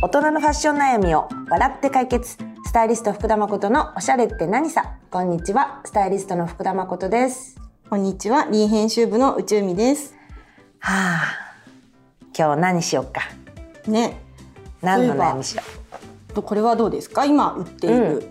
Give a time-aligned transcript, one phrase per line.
[0.00, 2.36] 大人のファッション悩みを笑って解決。
[2.64, 4.94] スタイリスト福田誠のおしゃれって何さ。
[5.10, 5.80] こんにちは。
[5.84, 7.60] スタイリストの福田誠です。
[7.90, 10.14] こんにちは、リー編集部の宇宙美です。
[10.78, 11.20] はあ。
[12.32, 13.22] 今日何しよっか。
[13.88, 14.20] ね、
[14.82, 15.64] 何の悩みしよ
[16.32, 17.24] とこれはどうですか？
[17.24, 18.22] 今売っている、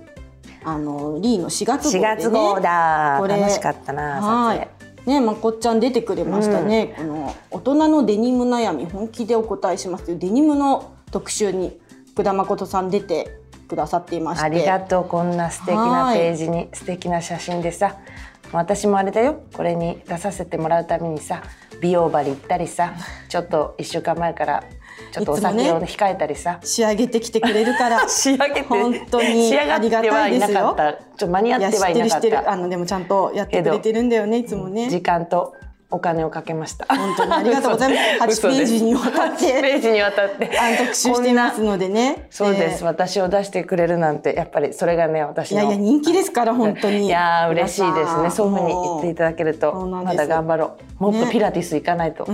[0.64, 3.20] あのリーの4月号ね、4月号だ。
[3.28, 5.10] 楽しかったなは撮い。
[5.10, 6.96] ね、まこっちゃん出てくれましたね。
[6.98, 11.80] この大人のデニム悩み本気でお答えしますというデニムの特集に
[12.14, 17.98] 福田誠さん出てくださっていまして、ありがとうこんな素敵なページに素敵な写真でさ。
[18.54, 19.44] 私もあれだよ。
[19.54, 21.44] これに出させてもらうためにさ
[21.82, 22.94] 美容針行ったりさ
[23.30, 24.64] ちょっと1週間前から
[25.12, 30.94] ちょっとお酒を控えたりさ、仕上げてきてくれるから 仕上げて本当にありがってはいたいですよなかった。
[30.94, 32.40] ちょっと間に合っってはいなかってる知ってる。
[32.40, 34.90] あたのでもちゃんとやってくれてるんだよねいつもね。
[34.90, 35.54] 時間と
[35.90, 36.86] お金をかけました。
[36.86, 38.40] 本当にありがとうございます。
[38.46, 39.46] 嘘8ページにわたって。
[39.46, 40.60] 8ページにわたって。
[40.60, 42.28] あの特集してますのでね。
[42.30, 45.62] そうです、え私を出してくれるなんてやっぱりそれがね私の。
[45.62, 47.06] ーいやいや人気ですから本当に。
[47.06, 48.30] いやー嬉しいですね。
[48.32, 51.04] そういうふうに言っていただけるそとまだ頑張ろう。
[51.04, 52.28] もっとねピラティス行かないと、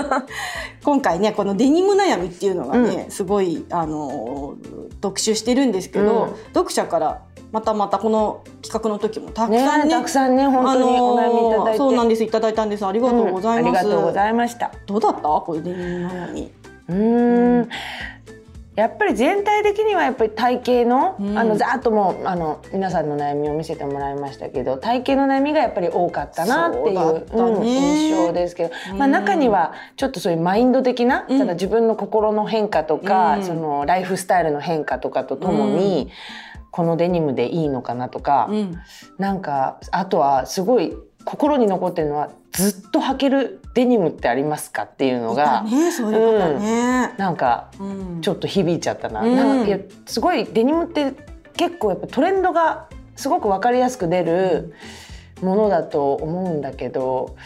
[0.82, 4.54] 今回ねこのデニム悩みっていうのがね、すごいあの
[5.00, 6.36] 特集してるんですけど、うん。
[6.54, 7.20] 読者から
[7.52, 12.86] またまたこの企画の時もたくねさんねたくさんね本当にお悩みいただいて、そうなんですいただいたんです。
[12.86, 13.70] ありがとうございます。
[13.70, 14.72] うんありがとうございました。
[14.86, 15.22] どうだった？
[15.22, 16.52] これデニム悩み。
[16.88, 17.68] うーん。
[18.76, 21.36] やっぱり全体的にはやっぱり体型の、うん。
[21.36, 31.38] あのざーっともうあの皆さんの悩みを見せてもらいましたけど体型の悩みがやっぱり多かったなっていうそうん印象ですけど、まあ、うん中にはちょっとそういうマインド的な、うん。
[31.38, 33.44] ただ自分の心の変化とか、うん。
[33.44, 36.10] そのライフスタイルの変化とかとともに、
[36.70, 38.78] このデニムでいいのかなとか、うん
[39.18, 45.64] なんかあとはすごい心に残ってるのはずっと履けるデニムってありますかっていうのが、
[46.08, 47.14] ういう方ね。
[47.18, 49.22] なんかうんちょっと響いちゃったな。
[49.22, 51.12] うんなんかすごいデニムって
[51.56, 54.74] 結構やっぱトレンドがすごく分かりやすく出る
[55.42, 57.36] ものだと思うんだけど。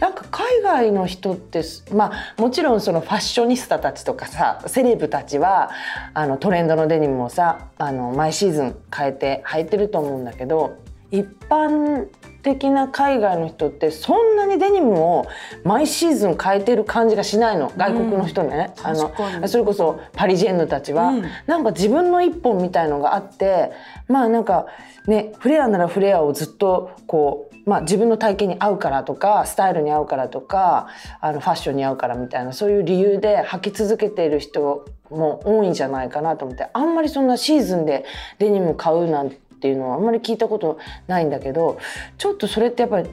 [0.00, 1.62] なんか海外の人って
[1.92, 5.70] まあもちろんそのファッショニスタたちとかさセレブたちは
[6.14, 10.76] あのトレンドのデニムをさあの毎シーズン変えて履いてると思うんだけど
[11.10, 12.08] 一般
[12.44, 15.26] 的な海外の人ってそんなにデニムを
[15.64, 19.48] 毎シーズン変えてる感じがしないの外国の人ね、あの確かに。
[19.48, 21.24] それこそパリジェンヌたちは、うん。
[21.46, 23.72] なんか自分の一本みたいのがあって
[24.06, 24.66] まあなんか
[25.06, 30.88] ねフレアならフレアをずっとこう、まあ、自分の体型に合うからとかスタイルに合うからとか
[31.20, 38.04] あのファッションに合うからみたいなそういう理由で履き続けている人も多いんじゃないかなと思ってあんまりそんなシーズンで
[38.38, 39.38] デニム買うなんて
[39.68, 41.78] いうのはあんまり聞いたことないんだけど
[42.18, 43.08] ちょっとそれってやっぱり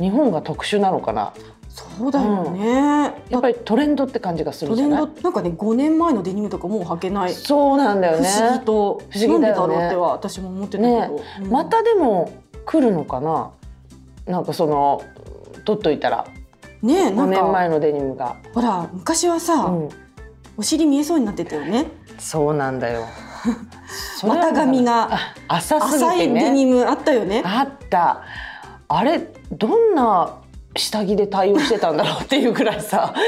[0.00, 1.32] 日本が特殊なのかな？
[1.68, 3.14] そうだよね。
[3.30, 5.10] やっぱりトレンドって感じがするトレンじゃない？
[5.14, 7.32] ドなんかね5年前のデニムとかもう履けない。
[7.32, 8.28] そうなんだよね。
[8.28, 9.02] 不思議と。
[9.10, 9.40] 不思議だよね。
[9.40, 11.08] なんでだろうっては私も思ってたけね。
[11.08, 11.50] ど、うん。
[11.50, 12.32] またでも
[12.64, 13.50] 来るのかな？
[14.26, 15.02] なんかその
[15.64, 16.26] 取っといたら。
[16.82, 17.42] 5ねなんか。
[17.42, 19.88] 年前のデニムが、ほら昔はさ、うん、
[20.56, 21.86] お尻見えそうになってたよね。
[22.18, 23.06] そうなんだよ
[24.22, 25.08] 股上が
[25.48, 27.42] あ浅すぎ浅いてねデニムあったよね。
[27.44, 28.22] あった。
[28.88, 30.36] あれどんな
[30.76, 33.14] 下着で対応してたんだろうっていうぐらいさ。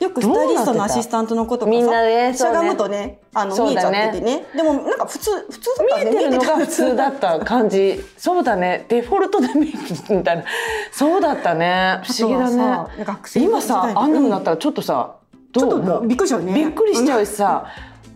[0.00, 2.34] よくスタイリストのアシスタントの子とかさみんなねね。
[2.34, 4.46] しゃがむとねあの見えちゃっててね。
[4.56, 6.04] でもなんか普通普通だったね。
[6.04, 8.02] 見えてるのが普通だった感じ。
[8.16, 8.86] そうだね。
[8.88, 10.44] デフォルトで見えるみたいな。
[10.90, 12.00] そうだったね。
[12.04, 12.56] 不思議だね。
[12.56, 15.16] さ学生今さあんなになったららちょっとさ、
[15.52, 16.54] ちょっとびっくりしたよね。
[16.54, 17.66] びっくりしちゃうしさ、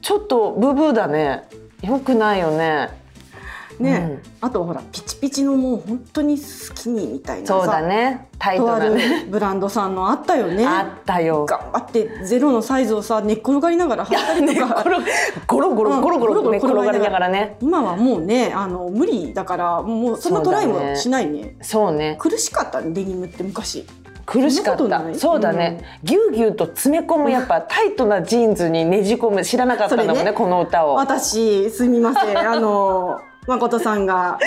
[0.04, 1.48] ちょっとブブーだね。
[1.82, 3.02] よくないよね。
[3.78, 8.28] ね、あとはほらピチピチのもう本当にスキニーみたいなさそうだね。
[8.38, 9.26] タイトとあるなね。
[9.28, 11.46] ブランドさんのあったよねあったよ。
[11.46, 14.84] 頑張ってゼロのサイズをさ寝っ転がりながら履いたりとか、
[15.48, 17.56] ゴロゴロゴロゴロゴロねうんゴロゴロ転がりながらね。
[17.62, 22.16] 今はもうねあの無理だからもうそんなトライもしないねそうね。
[22.20, 23.86] 苦しかったねデニムって昔
[24.26, 25.14] 苦しかった。
[25.14, 25.98] そうだね。
[26.02, 30.94] ぎゅうぎゅうと詰め込むやっぱタイトなジーンズにねじ込む知らなかったんだもんねねこの歌を。
[30.94, 34.38] 私すみませんあの誠さんが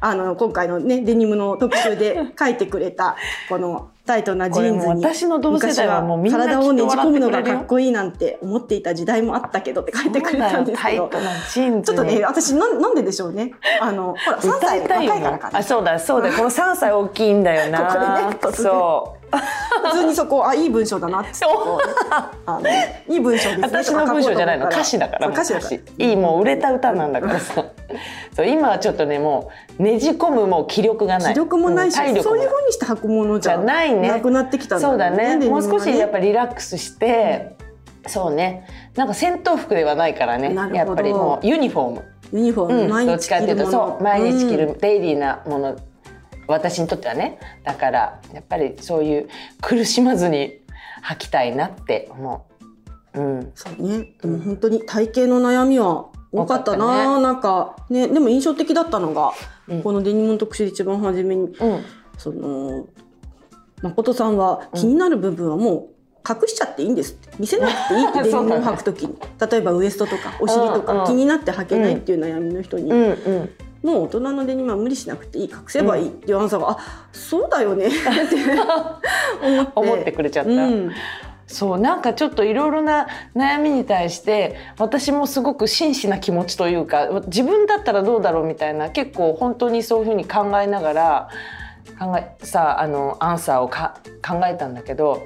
[0.00, 3.16] あの今回のねデニムの特集で書いてくれた
[3.48, 11.08] このタイトなジーンズに私の同世代はもう体をねじ込むのがかっこいいなんて思っていた時代もあったけどって書いてくれたんですけど。
[11.08, 13.54] ちょっとね私なんなんででしょうね。
[13.80, 15.58] あのほら3歌歳若いからかな。
[15.58, 16.30] あそうだそうだ。
[16.32, 17.86] この3歳大きいんだよな。
[18.38, 18.62] ここでね。
[18.62, 21.30] そう普通にそこあいい文章だなって。
[22.46, 22.60] あの
[23.08, 23.68] いい文章ですね。
[23.68, 24.66] 私の文章じゃないの。
[24.68, 25.28] 歌詞だから。
[25.28, 26.06] 歌詞だから。
[26.06, 27.40] いいもう売れた歌なんだから。
[27.40, 27.64] さ
[28.34, 31.34] そう今はちょっとねもうねじ込むもう気力がない。
[31.34, 34.08] 気力もないし、うん体力もそういう風にして履くものじゃないね。
[34.08, 35.36] なくなってきたんだそうだね。
[35.36, 37.56] もう少しやっぱりリラックスして、
[38.06, 38.66] そうね。
[38.96, 40.54] なんか戦闘服ではないからね。
[40.72, 42.04] やっぱりもうユニフォーム。
[42.32, 44.56] ユニフォーム、うん、毎どっちかっていうとそう毎日着うん。
[44.56, 45.76] るデイリーなもの、
[46.46, 47.38] 私にとってはね。
[47.64, 49.28] だからやっぱりそういう
[49.60, 50.60] 苦しまずに
[51.04, 52.46] 履きたいなって思
[53.14, 53.20] う。
[53.20, 54.14] うん、そうね。
[54.20, 56.84] でも本当に体型の悩みは多かったな。
[56.84, 59.32] 多かったなんかねでも印象的だったのが、
[59.68, 59.82] うん。
[59.82, 61.84] このデニムの特集で一番初めにうん、
[62.18, 62.86] その
[63.82, 65.94] 誠さんは気になる部分はもう
[66.26, 67.28] 隠しちゃっていいんですって。
[67.38, 69.14] 見せなくていいって デニムを履く時に、
[69.50, 73.50] 例えばウエストとかお尻とか気になって履けないっていう悩みの人に、うん、うん、
[73.84, 76.78] もう大人のデニムは無理しなくていい隠せばいいっていうアンサーが、あ
[77.12, 78.00] そうだよね って
[79.42, 80.50] 思って思ってくれちゃった。
[80.50, 80.90] うん
[81.46, 91.28] そうなんかちょっといろいろな悩みに対して私もすごく真摯な気持ちというか自分だったらどうだろうみたいな結構本当にそういうふうに考えながら
[91.98, 95.22] 考えさあのアンサーをか考えたんだけど。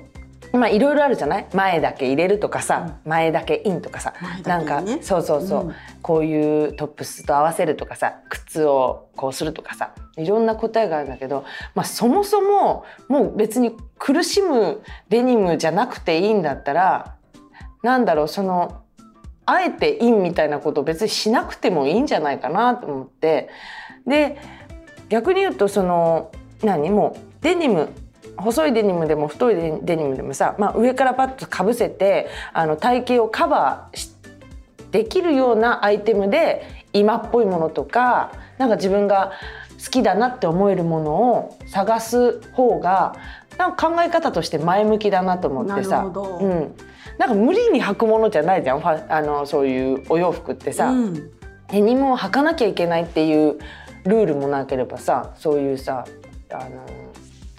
[0.52, 1.46] まあいろいろあるじゃない？
[1.52, 5.74] 前だけ入れるとかさ、前だけインとかさ、前なんかそうそうそう、うん。
[6.00, 17.16] こういうトップスと合わせるとかさ靴をこうするとかさいろんな答えがあるんだけど、まあ、そもそももう別に苦しむデニムじゃなくていいんだったら
[17.82, 18.82] なんだろうその
[19.44, 23.50] あえてインみたいなことを別にしなくてもいいんじゃないかなと思って。
[24.06, 24.38] で
[25.10, 26.30] 逆に言うとその
[26.62, 26.90] 何？
[26.90, 27.88] もうデニム
[28.38, 34.11] 細いデニムでも太いデデニムでもさ、まあ、上からパッとかぶせてあの体型をカバーし
[34.90, 39.32] できるようなアイテムで今っぽいものとかなんか自分が
[39.85, 43.14] 好きだなって思えるものを探す方が
[43.58, 46.75] なんか考え方として前向きだなと思ってなさうん、
[47.19, 51.31] なんか無理に履くものじゃないじゃんあのそういうお洋服ってさ、うん。
[51.70, 53.58] デニムを履かなきゃいけないっていう
[54.05, 56.06] ルールもなければさそういうさ
[56.50, 57.07] あの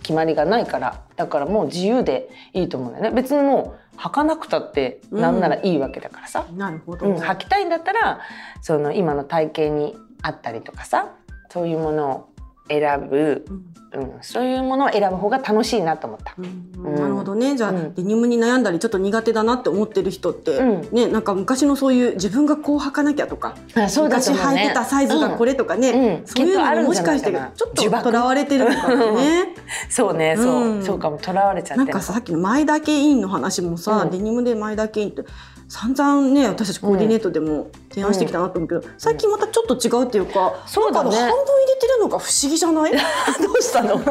[0.09, 3.11] 決まりがないからだからもう自由でいいと思うんだよね。
[3.11, 8.21] 別にもう履かなくたってなんならいいわけだからさ、なるほど、うん履きたいんだったら
[8.63, 11.13] その今の体型にあったりとかさ
[11.49, 12.29] そういうものを
[12.69, 13.69] 選ぶ、うん。
[13.91, 16.35] うん、そういうものを選ぶ方が楽しいなと思った。
[16.79, 17.57] なるほどね。
[17.57, 17.95] じゃあ、うん。
[17.95, 20.95] デニムに悩んだりちょっと苦手だなって思ってる人って、うん。
[20.95, 26.27] ねなんか昔のそういう自分がこう履かなきゃとか、あそうだと昔履いてたサイズがこれとかね、うん。
[26.27, 29.55] そういうのにもしかしてちょっととらわれてるのかもね。
[29.89, 30.83] そうねそう、うん。
[30.85, 30.99] そう。
[30.99, 31.17] かも。
[31.17, 34.11] とらわれちゃってるなんかささっきの前だけインの話もさ、うん。
[34.11, 35.23] デニムで前だけインって
[35.71, 41.11] 散々ね私たちコーディネートでも提案してきたなと思うけど、最近またちょっと違うっていうか、そうだね。
[41.11, 42.91] 半分入れてるのが不思議じゃない？
[43.41, 43.97] どうしたの？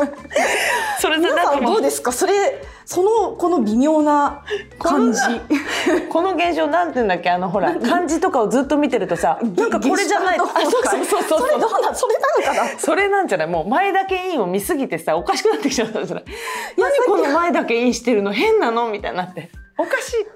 [1.00, 2.12] それで皆さんどうですか？
[2.12, 4.44] それそのこの微妙な
[4.78, 5.18] 感じ。
[6.08, 7.30] この現象なんて言うんだっけ？
[7.30, 10.38] あのほら漢字とかをずっと見てるとさなんかこれじゃない。
[10.38, 12.78] ゲあそうそうそうそうそれどうなそれなのかな？
[12.78, 13.46] それなんじゃない？
[13.48, 16.24] もう前だけインを見すぎてさおかしくなってきちゃったんじゃない。
[16.76, 18.32] 何この前だけインしてるの？
[18.32, 18.88] 変なの？
[18.90, 19.50] みたいになって。
[19.80, 20.26] おかしい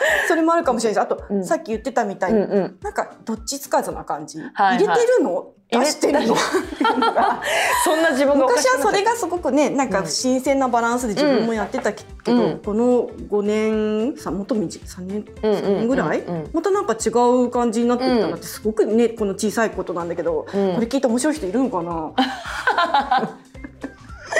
[0.28, 1.44] それもあるかもしれないしあと、うん。
[1.44, 2.78] さっき言ってたみたいに、うんうん。
[2.82, 5.52] なんかどっちつかずな感じ、はい入れてるの？
[5.70, 6.34] 出してるの？
[7.84, 12.58] そんな自分昔はそれがすごくねなんか新鮮なバランスで自分もやってたけど、うん。
[12.58, 17.10] この5年さもっと短い3年うんうん3年ぐらい、うんうんまたなんか違
[17.44, 20.74] う感じになってきたなってすごくねこの小さいことなんだけど、うん。
[20.74, 23.36] これ聞いて面白い人いるのかな？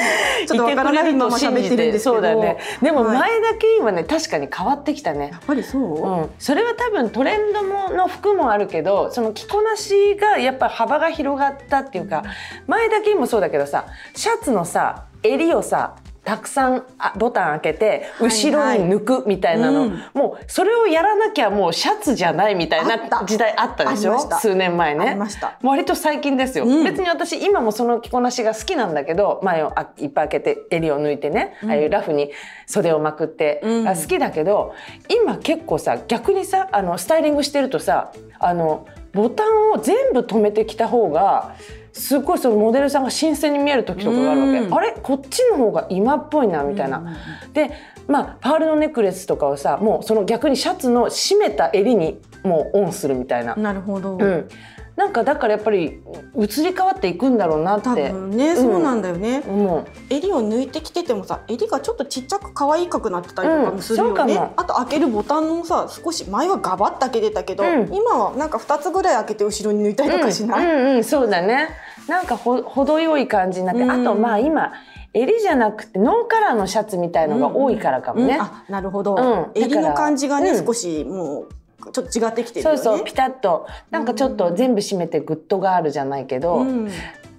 [0.46, 2.58] ちょっとわからないまま喋ってるんですけどそうだよね。
[2.82, 5.30] でもはい前だけインはね確かに変わってきたね。
[5.32, 12.24] やっぱりそう、うん、それは多分トレンドもの服もあるけどその着こなしがやっぱ幅が広がったっていうか
[12.66, 15.94] 前だけもそうだけどさシャツのさ襟をさ
[16.30, 20.02] たくさんあボタン開けてはい後ろに抜くみたいなの、うん。
[20.14, 24.16] もうそれをやらなきゃもうシャツじゃないみたいな時代あったでしょ？
[24.16, 25.58] 数年前あねりました。
[25.60, 26.84] 割と最近ですよ、うん。
[26.84, 32.30] 別に私今もその着こなしが好きなんだけど前をあいっぱい開けて襟を抜いてね、ああいうラフに
[32.66, 33.88] 袖をまくって、うん。
[33.88, 34.72] あ好きだけど
[35.08, 41.56] 今結構さ逆にさあのスタイリングしてるとさあのボタンを全部止めてきた方が
[41.92, 44.74] すごいそのモデルさんが新鮮に見える時とかがあるわけ、うん。
[44.74, 44.92] あれ？
[45.02, 47.16] こっちの方が今っぽいなみたいな。
[47.52, 47.70] で
[48.06, 53.54] まあパールのネックレスとかをさもうその逆にシャツの締めた襟にもうオンするみたいな。
[53.54, 54.48] なるほど、うん、
[54.96, 56.02] なんかだからやっぱり
[56.36, 59.42] 移り変わっていくんだろうなっ多て分ね、そうなんだよね。
[59.46, 59.86] 思う。
[60.10, 64.52] 襟を抜いてきててもさ襟がちょっとちっちゃく可愛くなってたりとかもするよね、うんそうかも。
[64.56, 67.94] あと開けるボタンもさ少し前はガバッと開けてたけど、うん。
[67.94, 71.70] 今はなんか2つぐらい開けて後ろに抜いたりとかしない、うんうんうん、そうだね。
[72.08, 73.90] なんかほ程よい感じになって、うん。
[73.90, 74.72] あとまあ今
[75.12, 78.40] 襟じゃなくてノーカラーのシャツみたいのが多いからかもね、うん。
[78.40, 79.16] あなるほど、
[79.54, 79.60] うん。
[79.60, 81.48] 襟の感じがね、少しもう
[81.92, 82.78] ちょっと違ってきてるよね。
[82.78, 83.66] そうそうピタッと。
[83.90, 86.90] なんかちょっと全部締めてグッドガールじゃないけど、うん。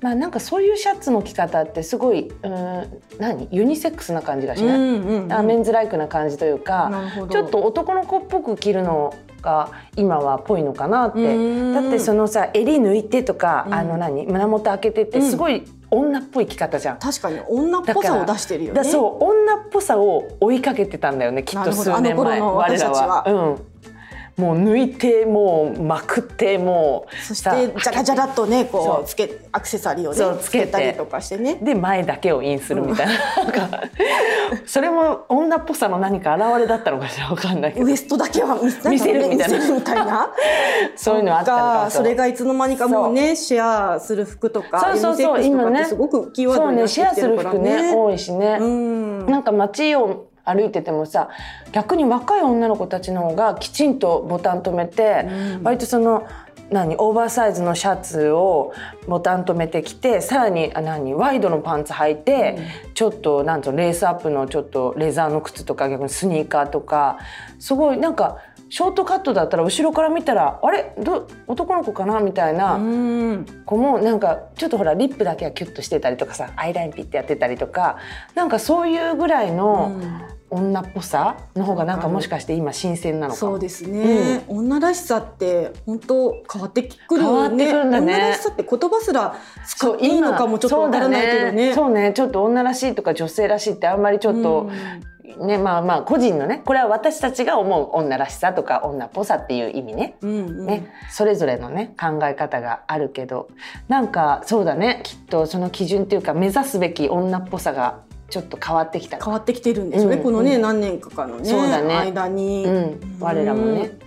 [0.02, 3.48] まあなんかそういうシャツの着方ってすごいうん何？
[3.52, 6.92] ユニセックスな感じがしない、うんうんあメンズライクな感じというか
[7.30, 11.20] ちょっと男の子っぽく着るのが今はぽいのかなって。
[11.20, 11.74] うん。
[11.74, 13.74] だってそのさ襟抜いてとか、うん。
[13.76, 14.26] あの何？
[14.26, 17.00] 胸元開けてってすごい女っぽい着方じゃん。
[17.00, 18.82] 確かに女っぽさを出してるよね。
[18.82, 23.24] だそう女っぽさを追いかけてたんだよねきっと数年前あの頃の私たちは。
[23.28, 23.71] うん、
[24.42, 31.60] もう抜いてもうまくってもうそしさてジャラジャラっとねこうつけアクセサリーをねつそうつけたりとかしてね。
[31.62, 33.82] で前だけをインするみたいな,、なんか
[34.66, 37.86] それも女っぽさの何か表れだったのかしらわかんないけど。
[37.86, 39.58] ウエストだけは見見せるみたいな。
[39.58, 40.34] 見せるみたいな。
[40.98, 47.96] そういうのあったそれがいつの間にかもうねシェアする服とかそうそうそう今ねすごくキーワードになってそうねシェアきてるからする服ねね。
[47.96, 49.26] 多いしね、うん。
[49.28, 51.30] なんか街を歩いててもさ
[51.72, 55.64] 逆に若い女の子たちの方がきちんとボタン止めて、うん。
[55.64, 56.28] 割とその
[56.70, 58.74] 何オーバーサイズのシャツを
[59.06, 62.60] ボタン止めてきてさらにあ何ワイドのパンツ履いて、
[62.94, 67.20] ちょっとなんとレースアップのちょっとレザーの靴とか逆にスニーカーとか
[67.60, 68.38] すごいなんか
[68.72, 70.96] ショートカットだったら後ろから見たらあれ？
[70.98, 72.22] ど男の子かな？
[72.22, 72.76] みたいな。
[72.76, 73.46] うん。
[73.66, 77.98] 子もなんかちょっとほらリップだけはキュッとしてたりとかさアイラインピッてやってたりとか
[78.34, 79.92] なんかそういうぐらいの
[80.50, 83.52] 女っぽさの方がなんかもしかして今新鮮なのかも。
[83.52, 88.14] そうですね、女らしさって本当変わってくる変わってくるんだね。
[88.14, 89.36] 女らしさって言葉すら
[89.68, 91.52] 使っていいのかもちょっとわからないけどね。
[91.52, 91.74] そうだね。
[91.74, 92.14] そうね。
[92.14, 94.70] ちょっと女らしいとか女性らしいってあんまりちょっと、
[95.38, 100.18] ねまあまあ個人のねこれは私たちが思う女らしさとか女っぽさっていう意味ね。
[100.22, 100.34] うんう
[100.64, 100.66] ん。
[100.66, 103.50] ね、それぞれのね考え方があるけど
[103.88, 109.18] なんかそうだねきっとその基準っていうか目指すべき女っぽさがちょっと変わってきた。
[109.24, 110.62] 変わってきてるんでしょうね、うんこのね、うん。
[110.62, 111.96] 何年かかのねそうだね。
[111.96, 113.98] 間に、うん、我らもね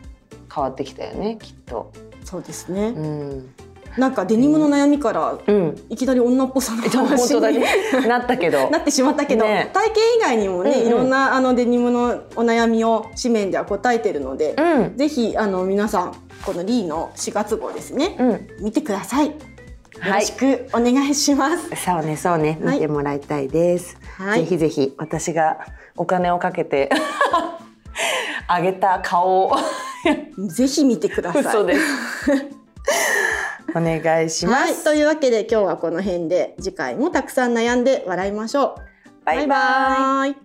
[0.55, 1.93] 変わってきたよねきっと。
[2.25, 3.55] そうですね、うん、
[3.97, 7.67] なんかデニムの悩みからうん、いきなり女っぽさの 本話に当だね。
[8.09, 8.71] なったけど。
[8.71, 9.71] なってしまったけど、ね。
[9.73, 10.87] 体型以外にもね、うんうん。
[10.87, 14.97] いろんなあのデニムのお悩みを紙面では答えてるので、うん。
[14.97, 18.49] ぜひあの皆さんこのリーの4月号ですね、うん。
[18.61, 19.27] 見てください。
[19.27, 19.33] よ
[20.05, 21.71] ろはいしくお願いします。
[21.77, 22.59] そうねそうね。
[22.65, 22.75] はい。
[22.77, 24.41] 見てもらいたいです、はい。
[24.41, 25.59] ぜひぜひ私が
[25.97, 26.91] お金をかけて
[28.49, 29.57] あげた顔を。
[30.49, 32.54] ぜひ見てください。
[33.75, 39.25] お願いしまはい、す、というわけで今日はこの辺で次回もたくさん悩んで笑いましょう。
[39.25, 39.49] バイバイ。
[39.49, 40.44] バイバイ